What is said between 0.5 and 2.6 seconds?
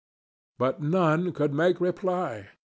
But none could make reply.